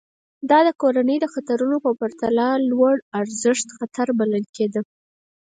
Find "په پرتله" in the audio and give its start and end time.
1.85-2.45